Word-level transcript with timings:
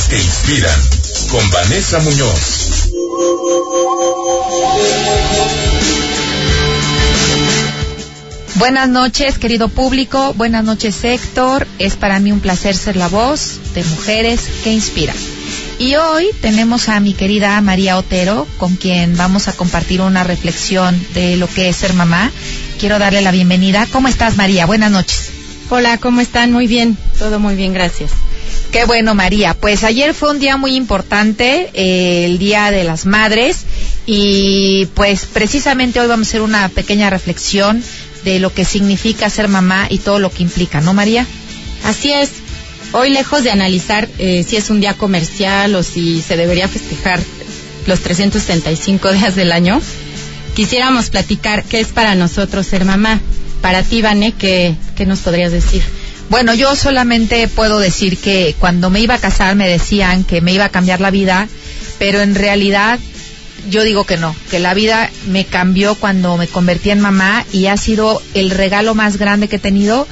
Mujeres 0.00 0.08
que 0.08 0.16
inspiran 0.16 0.80
con 1.30 1.50
Vanessa 1.50 1.98
Muñoz. 2.00 2.90
Buenas 8.56 8.88
noches, 8.88 9.38
querido 9.38 9.68
público. 9.68 10.34
Buenas 10.34 10.64
noches, 10.64 11.02
Héctor. 11.02 11.66
Es 11.78 11.96
para 11.96 12.20
mí 12.20 12.32
un 12.32 12.40
placer 12.40 12.76
ser 12.76 12.96
la 12.96 13.08
voz 13.08 13.58
de 13.74 13.84
Mujeres 13.84 14.42
que 14.64 14.72
Inspiran. 14.72 15.16
Y 15.78 15.96
hoy 15.96 16.28
tenemos 16.40 16.88
a 16.88 17.00
mi 17.00 17.14
querida 17.14 17.60
María 17.60 17.96
Otero, 17.96 18.46
con 18.58 18.76
quien 18.76 19.16
vamos 19.16 19.48
a 19.48 19.52
compartir 19.52 20.02
una 20.02 20.24
reflexión 20.24 20.98
de 21.14 21.36
lo 21.36 21.48
que 21.48 21.68
es 21.68 21.76
ser 21.76 21.94
mamá. 21.94 22.30
Quiero 22.78 22.98
darle 22.98 23.22
la 23.22 23.30
bienvenida. 23.30 23.86
¿Cómo 23.90 24.08
estás, 24.08 24.36
María? 24.36 24.66
Buenas 24.66 24.90
noches. 24.90 25.30
Hola, 25.70 25.98
¿cómo 25.98 26.20
están? 26.20 26.52
Muy 26.52 26.66
bien, 26.66 26.96
todo 27.18 27.38
muy 27.38 27.54
bien, 27.54 27.72
gracias. 27.72 28.10
Qué 28.72 28.84
bueno, 28.84 29.16
María. 29.16 29.54
Pues 29.54 29.82
ayer 29.82 30.14
fue 30.14 30.30
un 30.30 30.38
día 30.38 30.56
muy 30.56 30.76
importante, 30.76 31.70
eh, 31.74 32.24
el 32.26 32.38
Día 32.38 32.70
de 32.70 32.84
las 32.84 33.04
Madres, 33.04 33.64
y 34.06 34.86
pues 34.94 35.26
precisamente 35.26 36.00
hoy 36.00 36.06
vamos 36.06 36.28
a 36.28 36.30
hacer 36.30 36.42
una 36.42 36.68
pequeña 36.68 37.10
reflexión 37.10 37.82
de 38.24 38.38
lo 38.38 38.54
que 38.54 38.64
significa 38.64 39.28
ser 39.28 39.48
mamá 39.48 39.88
y 39.90 39.98
todo 39.98 40.20
lo 40.20 40.30
que 40.30 40.44
implica, 40.44 40.80
¿no, 40.80 40.94
María? 40.94 41.26
Así 41.84 42.12
es. 42.12 42.30
Hoy, 42.92 43.10
lejos 43.10 43.42
de 43.42 43.50
analizar 43.50 44.08
eh, 44.18 44.44
si 44.46 44.56
es 44.56 44.70
un 44.70 44.80
día 44.80 44.94
comercial 44.94 45.74
o 45.74 45.82
si 45.82 46.22
se 46.22 46.36
debería 46.36 46.68
festejar 46.68 47.20
los 47.86 48.00
365 48.00 49.12
días 49.12 49.34
del 49.34 49.50
año, 49.50 49.80
quisiéramos 50.54 51.10
platicar 51.10 51.64
qué 51.64 51.80
es 51.80 51.88
para 51.88 52.14
nosotros 52.14 52.68
ser 52.68 52.84
mamá. 52.84 53.20
Para 53.62 53.82
ti, 53.82 54.00
Vane, 54.00 54.32
¿qué, 54.32 54.76
qué 54.96 55.06
nos 55.06 55.20
podrías 55.20 55.50
decir? 55.50 55.82
Bueno, 56.30 56.54
yo 56.54 56.76
solamente 56.76 57.48
puedo 57.48 57.80
decir 57.80 58.16
que 58.16 58.54
cuando 58.60 58.88
me 58.88 59.00
iba 59.00 59.14
a 59.16 59.18
casar 59.18 59.56
me 59.56 59.68
decían 59.68 60.22
que 60.22 60.40
me 60.40 60.52
iba 60.52 60.64
a 60.64 60.68
cambiar 60.68 61.00
la 61.00 61.10
vida, 61.10 61.48
pero 61.98 62.20
en 62.20 62.36
realidad 62.36 63.00
yo 63.68 63.82
digo 63.82 64.04
que 64.04 64.16
no, 64.16 64.34
que 64.48 64.60
la 64.60 64.72
vida 64.72 65.10
me 65.26 65.44
cambió 65.44 65.96
cuando 65.96 66.36
me 66.36 66.46
convertí 66.46 66.90
en 66.90 67.00
mamá 67.00 67.44
y 67.52 67.66
ha 67.66 67.76
sido 67.76 68.22
el 68.34 68.50
regalo 68.50 68.94
más 68.94 69.16
grande 69.16 69.48
que 69.48 69.56
he 69.56 69.58
tenido. 69.58 70.06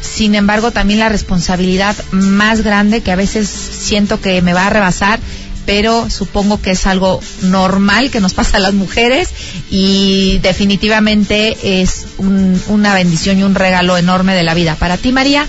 Sin 0.00 0.34
embargo, 0.34 0.72
también 0.72 0.98
la 0.98 1.08
responsabilidad 1.08 1.96
más 2.10 2.62
grande 2.62 3.00
que 3.00 3.12
a 3.12 3.16
veces 3.16 3.48
siento 3.48 4.20
que 4.20 4.42
me 4.42 4.52
va 4.52 4.66
a 4.66 4.70
rebasar, 4.70 5.20
pero 5.66 6.10
supongo 6.10 6.60
que 6.60 6.72
es 6.72 6.86
algo 6.86 7.20
normal 7.42 8.10
que 8.10 8.20
nos 8.20 8.34
pasa 8.34 8.56
a 8.56 8.60
las 8.60 8.74
mujeres 8.74 9.28
y 9.70 10.38
definitivamente 10.42 11.56
es 11.82 12.06
una 12.18 12.94
bendición 12.94 13.38
y 13.38 13.44
un 13.44 13.54
regalo 13.54 13.96
enorme 13.96 14.34
de 14.34 14.42
la 14.42 14.54
vida. 14.54 14.74
Para 14.74 14.96
ti, 14.96 15.12
María. 15.12 15.46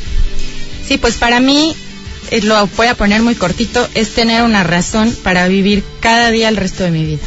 Sí, 0.91 0.97
pues 0.97 1.15
para 1.15 1.39
mí, 1.39 1.73
eh, 2.31 2.41
lo 2.41 2.67
voy 2.75 2.87
a 2.87 2.95
poner 2.95 3.21
muy 3.21 3.35
cortito, 3.35 3.87
es 3.95 4.09
tener 4.09 4.43
una 4.43 4.61
razón 4.61 5.15
para 5.23 5.47
vivir 5.47 5.85
cada 6.01 6.31
día 6.31 6.49
el 6.49 6.57
resto 6.57 6.83
de 6.83 6.91
mi 6.91 7.05
vida. 7.05 7.21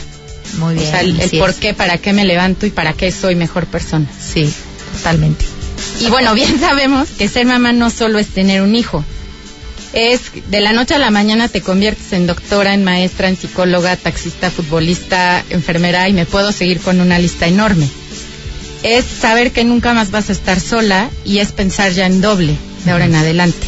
Muy 0.58 0.74
bien. 0.74 0.86
O 0.86 0.90
sea, 0.90 1.00
el, 1.00 1.18
el 1.18 1.30
por 1.38 1.54
qué, 1.54 1.72
para 1.72 1.96
qué 1.96 2.12
me 2.12 2.26
levanto 2.26 2.66
y 2.66 2.70
para 2.70 2.92
qué 2.92 3.10
soy 3.10 3.36
mejor 3.36 3.64
persona. 3.64 4.06
Sí, 4.20 4.52
totalmente. 4.98 5.46
Y 5.98 6.10
bueno, 6.10 6.34
bien 6.34 6.60
sabemos 6.60 7.08
que 7.16 7.26
ser 7.26 7.46
mamá 7.46 7.72
no 7.72 7.88
solo 7.88 8.18
es 8.18 8.26
tener 8.28 8.60
un 8.60 8.76
hijo. 8.76 9.02
Es 9.94 10.20
de 10.50 10.60
la 10.60 10.74
noche 10.74 10.96
a 10.96 10.98
la 10.98 11.10
mañana 11.10 11.48
te 11.48 11.62
conviertes 11.62 12.12
en 12.12 12.26
doctora, 12.26 12.74
en 12.74 12.84
maestra, 12.84 13.30
en 13.30 13.38
psicóloga, 13.38 13.96
taxista, 13.96 14.50
futbolista, 14.50 15.42
enfermera 15.48 16.06
y 16.10 16.12
me 16.12 16.26
puedo 16.26 16.52
seguir 16.52 16.80
con 16.80 17.00
una 17.00 17.18
lista 17.18 17.46
enorme. 17.46 17.88
Es 18.84 19.06
saber 19.06 19.50
que 19.50 19.64
nunca 19.64 19.94
más 19.94 20.10
vas 20.10 20.28
a 20.28 20.32
estar 20.32 20.60
sola 20.60 21.10
y 21.24 21.38
es 21.38 21.52
pensar 21.52 21.92
ya 21.92 22.04
en 22.04 22.20
doble 22.20 22.54
de 22.84 22.90
ahora 22.90 23.06
en 23.06 23.14
adelante. 23.14 23.66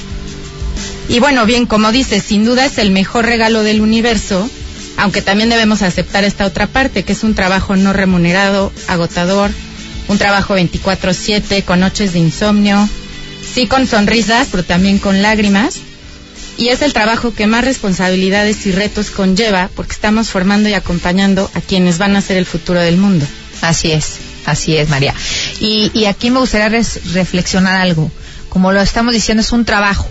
Y 1.09 1.21
bueno, 1.21 1.47
bien, 1.47 1.65
como 1.65 1.91
dices, 1.91 2.23
sin 2.23 2.45
duda 2.45 2.67
es 2.67 2.77
el 2.77 2.91
mejor 2.91 3.25
regalo 3.25 3.63
del 3.63 3.81
universo, 3.81 4.49
aunque 4.99 5.23
también 5.23 5.49
debemos 5.49 5.81
aceptar 5.81 6.25
esta 6.25 6.45
otra 6.45 6.67
parte, 6.67 7.03
que 7.03 7.13
es 7.13 7.25
un 7.25 7.35
trabajo 7.35 7.77
no 7.77 7.95
remunerado, 7.95 8.71
agotador, 8.89 9.51
un 10.09 10.19
trabajo 10.19 10.55
24/7 10.55 11.65
con 11.65 11.81
noches 11.81 12.13
de 12.13 12.19
insomnio, 12.19 12.87
sí 13.55 13.67
con 13.67 13.87
sonrisas, 13.87 14.49
pero 14.51 14.65
también 14.65 14.99
con 14.99 15.23
lágrimas. 15.23 15.77
Y 16.59 16.69
es 16.69 16.83
el 16.83 16.93
trabajo 16.93 17.33
que 17.35 17.47
más 17.47 17.65
responsabilidades 17.65 18.67
y 18.67 18.73
retos 18.73 19.11
conlleva 19.11 19.71
porque 19.75 19.93
estamos 19.93 20.29
formando 20.29 20.69
y 20.69 20.75
acompañando 20.75 21.51
a 21.55 21.63
quienes 21.63 21.97
van 21.97 22.17
a 22.17 22.21
ser 22.21 22.37
el 22.37 22.45
futuro 22.45 22.81
del 22.81 22.99
mundo. 22.99 23.27
Así 23.63 23.93
es, 23.93 24.17
así 24.47 24.77
es, 24.77 24.89
María. 24.89 25.15
Y, 25.61 25.91
y 25.93 26.07
aquí 26.07 26.31
me 26.31 26.39
gustaría 26.41 26.69
res- 26.69 27.13
reflexionar 27.13 27.81
algo. 27.81 28.11
Como 28.49 28.73
lo 28.73 28.81
estamos 28.81 29.13
diciendo, 29.13 29.43
es 29.43 29.53
un 29.53 29.65
trabajo, 29.65 30.07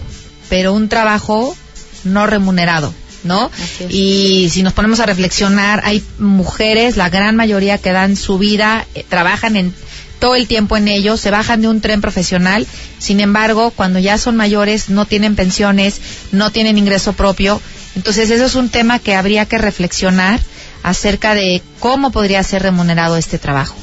pero 0.50 0.74
un 0.74 0.90
trabajo 0.90 1.56
no 2.04 2.28
remunerado. 2.28 2.94
¿No? 3.24 3.50
Y 3.90 4.50
si 4.52 4.62
nos 4.62 4.74
ponemos 4.74 5.00
a 5.00 5.08
reflexionar, 5.08 5.82
hay 5.84 6.04
mujeres, 6.20 6.96
la 6.96 7.10
gran 7.10 7.36
mayoría 7.36 7.80
que 7.80 7.92
dan 7.92 8.16
su 8.16 8.38
vida, 8.38 8.86
eh, 8.94 9.04
trabajan 9.10 9.56
en 9.56 9.74
todo 10.20 10.36
el 10.36 10.46
tiempo 10.48 10.78
en 10.78 10.88
ello, 10.88 11.18
se 11.18 11.32
bajan 11.32 11.62
de 11.62 11.68
un 11.68 11.82
tren 11.82 12.02
profesional, 12.02 12.68
sin 13.00 13.20
embargo, 13.22 13.72
cuando 13.72 13.98
ya 13.98 14.20
son 14.20 14.36
mayores 14.36 14.90
no 14.90 15.06
tienen 15.06 15.36
pensiones, 15.36 16.00
no 16.32 16.52
tienen 16.52 16.78
ingreso 16.78 17.14
propio, 17.14 17.60
entonces 17.96 18.30
eso 18.30 18.46
es 18.46 18.54
un 18.54 18.70
tema 18.70 19.00
que 19.00 19.16
habría 19.16 19.48
que 19.48 19.58
reflexionar 19.58 20.40
acerca 20.84 21.34
de 21.34 21.64
cómo 21.80 22.12
podría 22.12 22.44
ser 22.44 22.62
remunerado 22.62 23.18
este 23.18 23.40
trabajo. 23.40 23.76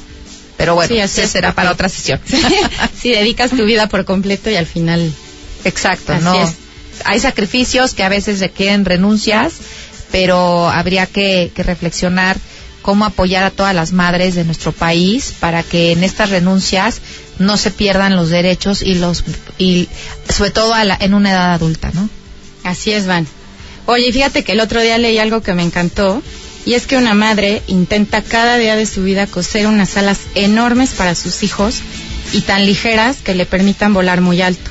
Pero 0.62 0.74
bueno, 0.76 0.94
Sí, 0.94 1.00
así 1.00 1.12
ese 1.20 1.24
es, 1.24 1.30
será 1.30 1.54
para 1.54 1.70
otra 1.72 1.88
sesión. 1.88 2.20
si 3.00 3.10
dedicas 3.10 3.50
tu 3.50 3.64
vida 3.64 3.88
por 3.88 4.04
completo 4.04 4.48
y 4.50 4.56
al 4.56 4.66
final 4.66 5.12
Exacto, 5.64 6.12
Así 6.12 6.24
no. 6.24 6.34
es. 6.42 6.50
Hay 7.04 7.20
sacrificios 7.20 7.94
que 7.94 8.02
a 8.04 8.08
veces 8.08 8.40
requieren 8.40 8.84
renuncias, 8.84 9.54
pero 10.10 10.68
habría 10.68 11.06
que, 11.06 11.50
que 11.54 11.62
reflexionar 11.62 12.36
cómo 12.82 13.04
apoyar 13.04 13.44
a 13.44 13.50
todas 13.50 13.74
las 13.74 13.92
madres 13.92 14.34
de 14.34 14.44
nuestro 14.44 14.72
país 14.72 15.32
para 15.40 15.62
que 15.62 15.92
en 15.92 16.02
estas 16.04 16.30
renuncias 16.30 17.00
no 17.38 17.56
se 17.56 17.70
pierdan 17.70 18.16
los 18.16 18.28
derechos 18.28 18.82
y 18.82 18.94
los 18.96 19.24
y 19.58 19.88
sobre 20.28 20.50
todo 20.50 20.74
a 20.74 20.84
la- 20.84 20.96
en 21.00 21.14
una 21.14 21.30
edad 21.30 21.52
adulta, 21.54 21.90
¿no? 21.94 22.08
Así 22.64 22.92
es, 22.92 23.06
Van. 23.06 23.26
Oye, 23.86 24.12
fíjate 24.12 24.42
que 24.44 24.52
el 24.52 24.60
otro 24.60 24.80
día 24.80 24.98
leí 24.98 25.18
algo 25.18 25.42
que 25.42 25.54
me 25.54 25.62
encantó, 25.62 26.22
y 26.64 26.74
es 26.74 26.86
que 26.86 26.96
una 26.96 27.14
madre 27.14 27.62
intenta 27.66 28.22
cada 28.22 28.56
día 28.56 28.76
de 28.76 28.86
su 28.86 29.02
vida 29.02 29.26
coser 29.26 29.66
unas 29.66 29.96
alas 29.96 30.20
enormes 30.34 30.90
para 30.90 31.14
sus 31.14 31.42
hijos 31.42 31.80
y 32.32 32.42
tan 32.42 32.64
ligeras 32.66 33.18
que 33.22 33.34
le 33.34 33.46
permitan 33.46 33.94
volar 33.94 34.20
muy 34.20 34.42
alto. 34.42 34.70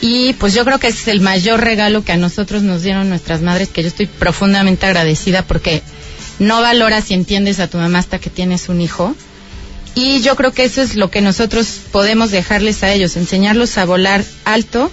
Y 0.00 0.32
pues 0.34 0.52
yo 0.52 0.64
creo 0.64 0.80
que 0.80 0.88
ese 0.88 1.02
es 1.02 1.08
el 1.08 1.20
mayor 1.20 1.60
regalo 1.60 2.04
que 2.04 2.10
a 2.10 2.16
nosotros 2.16 2.62
nos 2.62 2.82
dieron 2.82 3.08
nuestras 3.08 3.40
madres, 3.40 3.68
que 3.68 3.82
yo 3.82 3.88
estoy 3.88 4.06
profundamente 4.06 4.84
agradecida 4.86 5.42
porque 5.42 5.80
no 6.40 6.60
valoras 6.60 7.10
y 7.10 7.14
entiendes 7.14 7.60
a 7.60 7.68
tu 7.68 7.78
mamá 7.78 8.00
hasta 8.00 8.18
que 8.18 8.28
tienes 8.28 8.68
un 8.68 8.80
hijo. 8.80 9.14
Y 9.94 10.20
yo 10.22 10.34
creo 10.34 10.52
que 10.52 10.64
eso 10.64 10.82
es 10.82 10.96
lo 10.96 11.10
que 11.10 11.20
nosotros 11.20 11.68
podemos 11.92 12.32
dejarles 12.32 12.82
a 12.82 12.92
ellos, 12.92 13.16
enseñarlos 13.16 13.78
a 13.78 13.84
volar 13.84 14.24
alto 14.44 14.90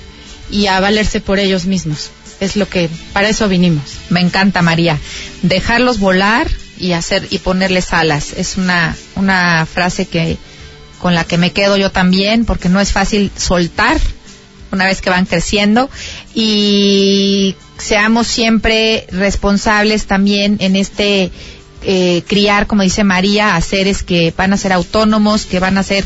y 0.51 0.67
a 0.67 0.79
valerse 0.79 1.21
por 1.21 1.39
ellos 1.39 1.65
mismos. 1.65 2.11
Es 2.39 2.55
lo 2.55 2.67
que, 2.69 2.89
para 3.13 3.29
eso 3.29 3.47
vinimos. 3.49 3.97
Me 4.09 4.21
encanta 4.21 4.61
María, 4.61 4.97
dejarlos 5.41 5.99
volar 5.99 6.47
y 6.77 6.93
hacer 6.93 7.27
y 7.29 7.39
ponerles 7.39 7.91
alas. 7.93 8.33
Es 8.33 8.57
una 8.57 8.95
una 9.15 9.65
frase 9.65 10.05
que 10.05 10.37
con 10.99 11.15
la 11.15 11.23
que 11.23 11.37
me 11.37 11.51
quedo 11.51 11.77
yo 11.77 11.91
también 11.91 12.45
porque 12.45 12.69
no 12.69 12.79
es 12.79 12.91
fácil 12.91 13.31
soltar 13.35 13.99
una 14.71 14.85
vez 14.85 15.01
que 15.01 15.09
van 15.09 15.25
creciendo 15.25 15.89
y 16.35 17.55
seamos 17.77 18.27
siempre 18.27 19.07
responsables 19.11 20.05
también 20.05 20.57
en 20.59 20.75
este 20.75 21.31
eh, 21.81 22.23
criar, 22.27 22.67
como 22.67 22.83
dice 22.83 23.03
María, 23.03 23.55
a 23.55 23.61
seres 23.61 24.03
que 24.03 24.33
van 24.35 24.53
a 24.53 24.57
ser 24.57 24.73
autónomos, 24.73 25.45
que 25.45 25.59
van 25.59 25.77
a 25.77 25.83
ser 25.83 26.05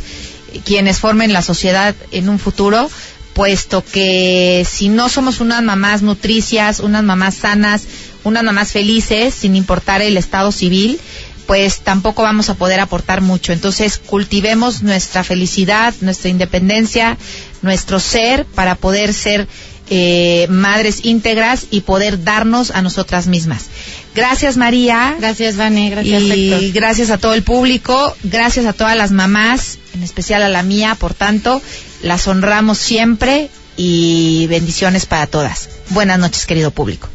quienes 0.66 1.00
formen 1.00 1.34
la 1.34 1.42
sociedad 1.42 1.96
en 2.12 2.30
un 2.30 2.38
futuro, 2.38 2.90
puesto 3.34 3.84
que 3.84 4.66
si 4.70 4.90
no 4.90 5.10
somos 5.10 5.40
unas 5.40 5.62
mamás 5.62 6.02
nutricias, 6.02 6.80
unas 6.80 7.04
mamás 7.04 7.36
sanas, 7.36 7.84
unas 8.24 8.44
mamás 8.44 8.72
felices, 8.72 9.34
sin 9.34 9.56
importar 9.56 10.02
el 10.02 10.18
estado 10.18 10.52
civil, 10.52 11.00
pues 11.46 11.80
tampoco 11.80 12.24
vamos 12.24 12.50
a 12.50 12.56
poder 12.56 12.80
aportar 12.80 13.22
mucho. 13.22 13.52
Entonces, 13.52 13.98
cultivemos 13.98 14.82
nuestra 14.82 15.24
felicidad, 15.24 15.94
nuestra 16.02 16.30
independencia, 16.30 17.18
nuestro 17.62 18.00
ser 18.00 18.46
para 18.46 18.76
poder 18.76 19.14
ser 19.14 19.48
eh, 19.90 20.48
madres 20.50 21.04
íntegras 21.04 21.66
y 21.70 21.82
poder 21.82 22.24
darnos 22.24 22.72
a 22.72 22.82
nosotras 22.82 23.28
mismas. 23.28 23.66
Gracias 24.16 24.58
María. 24.58 25.16
Gracias, 25.20 25.58
Vane. 25.58 25.90
Gracias, 25.90 26.24
y 26.24 26.54
Héctor. 26.54 26.72
gracias 26.72 27.10
a 27.10 27.18
todo 27.18 27.34
el 27.34 27.44
público, 27.44 28.16
gracias 28.24 28.66
a 28.66 28.74
todas 28.74 28.96
las 28.96 29.12
mamás, 29.12 29.80
en 29.94 30.04
especial 30.04 30.44
a 30.44 30.50
la 30.50 30.64
mía, 30.64 30.96
por 30.96 31.14
tanto, 31.14 31.62
las 32.04 32.28
honramos 32.28 32.78
siempre 32.78 33.50
y 33.76 34.46
bendiciones 34.48 35.08
para 35.08 35.26
todas. 35.26 35.70
Buenas 35.90 36.20
noches, 36.20 36.46
querido 36.46 36.70
público. 36.70 37.10